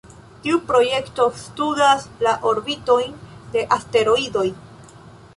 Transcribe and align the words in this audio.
Tiu 0.45 0.59
projekto 0.69 1.25
studas 1.41 2.07
la 2.27 2.33
orbitojn 2.51 3.13
de 3.57 3.63
asteroidoj. 3.77 4.47